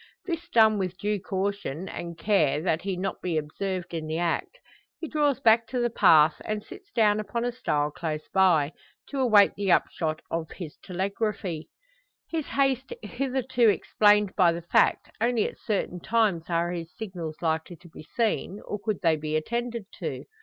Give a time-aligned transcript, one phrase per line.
[0.25, 4.57] This done with due caution, and care that he be not observed in the act,
[4.99, 8.73] he draws back to the path, and sits down upon a stile close by
[9.11, 11.69] to await the upshot of his telegraphy.
[12.31, 17.75] His haste hitherto explained by the fact, only at certain times are his signals likely
[17.75, 20.25] to be seen, or could they be attended to.